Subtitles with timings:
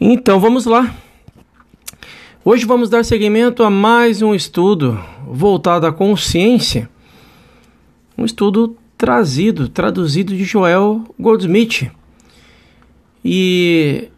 [0.00, 0.94] Então vamos lá.
[2.44, 6.88] Hoje vamos dar seguimento a mais um estudo voltado à consciência.
[8.16, 11.90] Um estudo trazido, traduzido de Joel Goldsmith.
[13.24, 14.08] E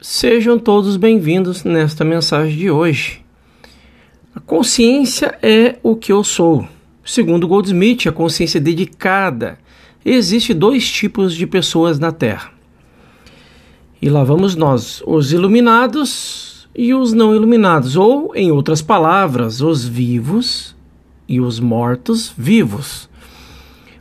[0.00, 3.24] sejam todos bem-vindos nesta mensagem de hoje.
[4.34, 6.66] A consciência é o que eu sou.
[7.04, 9.56] Segundo Goldsmith, a consciência dedicada.
[10.04, 12.55] Existe dois tipos de pessoas na Terra
[14.00, 19.84] e lá vamos nós, os iluminados e os não iluminados, ou, em outras palavras, os
[19.84, 20.76] vivos
[21.28, 23.08] e os mortos vivos.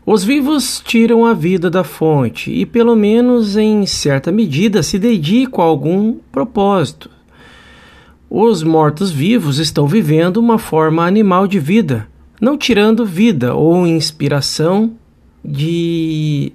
[0.05, 5.63] Os vivos tiram a vida da fonte e, pelo menos em certa medida, se dedicam
[5.63, 7.09] a algum propósito.
[8.29, 12.07] Os mortos-vivos estão vivendo uma forma animal de vida,
[12.39, 14.93] não tirando vida ou inspiração
[15.43, 16.51] de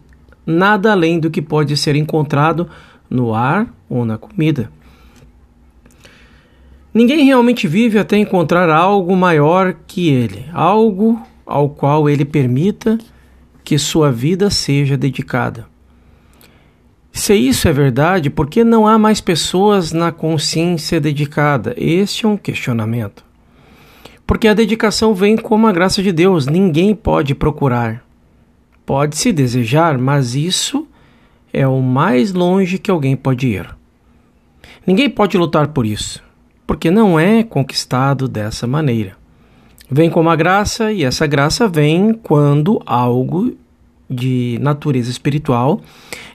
[0.46, 2.68] nada além do que pode ser encontrado
[3.10, 4.70] no ar ou na comida.
[6.94, 12.98] Ninguém realmente vive até encontrar algo maior que ele, algo ao qual ele permita
[13.64, 15.66] que sua vida seja dedicada.
[17.12, 21.74] Se isso é verdade, por que não há mais pessoas na consciência dedicada?
[21.76, 23.24] Este é um questionamento.
[24.26, 28.04] Porque a dedicação vem como a graça de Deus, ninguém pode procurar.
[28.86, 30.86] Pode-se desejar, mas isso
[31.52, 33.74] é o mais longe que alguém pode ir.
[34.86, 36.22] Ninguém pode lutar por isso,
[36.66, 39.16] porque não é conquistado dessa maneira.
[39.90, 43.56] Vem como a graça, e essa graça vem quando algo
[44.08, 45.80] de natureza espiritual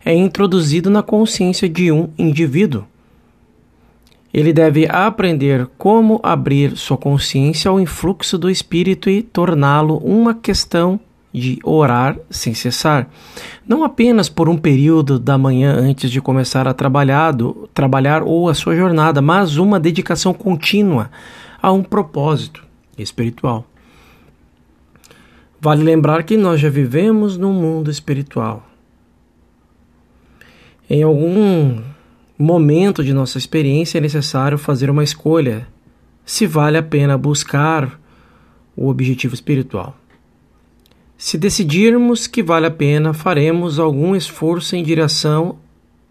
[0.03, 2.85] é introduzido na consciência de um indivíduo.
[4.33, 10.99] Ele deve aprender como abrir sua consciência ao influxo do espírito e torná-lo uma questão
[11.39, 13.09] de orar sem cessar,
[13.67, 18.75] não apenas por um período da manhã antes de começar a trabalhar, ou a sua
[18.75, 21.11] jornada, mas uma dedicação contínua
[21.61, 22.63] a um propósito
[22.97, 23.65] espiritual.
[25.59, 28.65] Vale lembrar que nós já vivemos num mundo espiritual.
[30.89, 31.81] Em algum
[32.37, 35.67] momento de nossa experiência é necessário fazer uma escolha
[36.25, 37.99] se vale a pena buscar
[38.75, 39.95] o objetivo espiritual.
[41.17, 45.57] Se decidirmos que vale a pena, faremos algum esforço em direção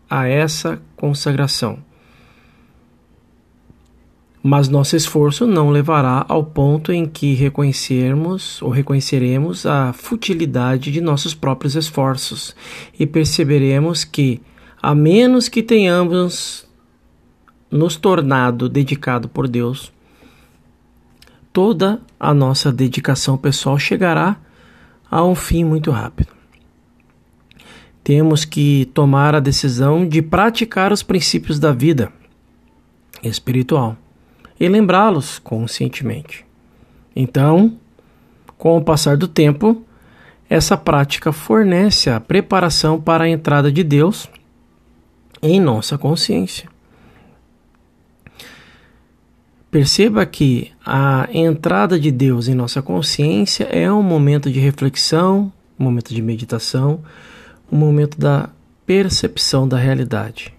[0.08, 1.78] a essa consagração.
[4.42, 11.00] Mas nosso esforço não levará ao ponto em que reconhecermos ou reconheceremos a futilidade de
[11.00, 12.54] nossos próprios esforços
[12.98, 14.40] e perceberemos que,
[14.82, 16.66] a menos que tenhamos
[17.70, 19.90] nos tornado dedicado por Deus,
[21.52, 24.38] toda a nossa dedicação pessoal chegará
[25.14, 26.32] a um fim muito rápido.
[28.02, 32.12] Temos que tomar a decisão de praticar os princípios da vida
[33.22, 33.96] espiritual
[34.58, 36.44] e lembrá-los conscientemente.
[37.14, 37.78] Então,
[38.58, 39.84] com o passar do tempo,
[40.50, 44.28] essa prática fornece a preparação para a entrada de Deus
[45.40, 46.68] em nossa consciência.
[49.74, 55.82] Perceba que a entrada de Deus em nossa consciência é um momento de reflexão, um
[55.82, 57.00] momento de meditação,
[57.72, 58.50] um momento da
[58.86, 60.54] percepção da realidade.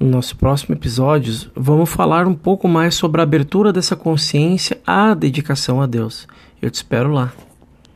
[0.00, 5.14] No nosso próximo episódio, vamos falar um pouco mais sobre a abertura dessa consciência à
[5.14, 6.26] dedicação a Deus.
[6.60, 7.32] Eu te espero lá.